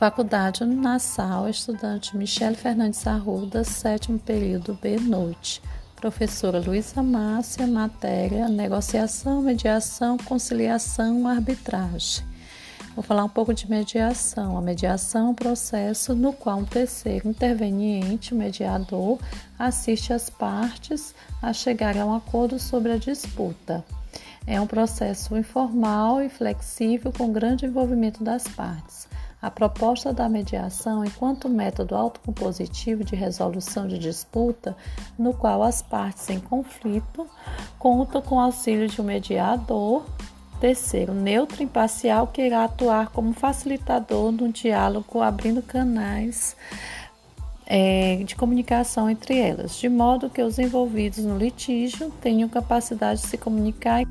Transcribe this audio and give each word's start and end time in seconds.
Faculdade 0.00 0.64
Unassal, 0.64 1.46
estudante 1.46 2.16
Michele 2.16 2.56
Fernandes 2.56 3.06
Arruda, 3.06 3.62
sétimo 3.62 4.18
período 4.18 4.72
B, 4.80 4.98
noite. 4.98 5.60
Professora 5.94 6.58
Luísa 6.58 7.02
Márcia, 7.02 7.66
matéria 7.66 8.48
Negociação, 8.48 9.42
Mediação, 9.42 10.16
Conciliação, 10.16 11.28
Arbitragem. 11.28 12.24
Vou 12.94 13.04
falar 13.04 13.24
um 13.24 13.28
pouco 13.28 13.52
de 13.52 13.68
mediação. 13.68 14.56
A 14.56 14.62
mediação 14.62 15.26
é 15.26 15.30
um 15.32 15.34
processo 15.34 16.14
no 16.14 16.32
qual 16.32 16.60
um 16.60 16.64
terceiro 16.64 17.28
interveniente, 17.28 18.34
mediador, 18.34 19.18
assiste 19.58 20.14
as 20.14 20.30
partes 20.30 21.14
a 21.42 21.52
chegar 21.52 21.94
a 21.98 22.06
um 22.06 22.14
acordo 22.14 22.58
sobre 22.58 22.92
a 22.92 22.96
disputa. 22.96 23.84
É 24.50 24.60
um 24.60 24.66
processo 24.66 25.36
informal 25.36 26.20
e 26.20 26.28
flexível 26.28 27.12
com 27.16 27.32
grande 27.32 27.66
envolvimento 27.66 28.24
das 28.24 28.48
partes. 28.48 29.06
A 29.40 29.48
proposta 29.48 30.12
da 30.12 30.28
mediação, 30.28 31.04
enquanto 31.04 31.48
método 31.48 31.94
autocompositivo 31.94 33.04
de 33.04 33.14
resolução 33.14 33.86
de 33.86 33.96
disputa, 33.96 34.76
no 35.16 35.32
qual 35.32 35.62
as 35.62 35.82
partes 35.82 36.28
em 36.30 36.40
conflito 36.40 37.28
contam 37.78 38.20
com 38.20 38.34
o 38.34 38.40
auxílio 38.40 38.88
de 38.88 39.00
um 39.00 39.04
mediador, 39.04 40.04
terceiro, 40.60 41.14
neutro 41.14 41.62
imparcial, 41.62 42.26
que 42.26 42.42
irá 42.42 42.64
atuar 42.64 43.10
como 43.10 43.32
facilitador 43.32 44.32
no 44.32 44.50
diálogo, 44.50 45.22
abrindo 45.22 45.62
canais 45.62 46.56
é, 47.72 48.16
de 48.24 48.34
comunicação 48.34 49.08
entre 49.08 49.38
elas, 49.38 49.78
de 49.78 49.88
modo 49.88 50.28
que 50.28 50.42
os 50.42 50.58
envolvidos 50.58 51.24
no 51.24 51.38
litígio 51.38 52.10
tenham 52.20 52.48
capacidade 52.48 53.20
de 53.20 53.28
se 53.28 53.38
comunicar. 53.38 54.02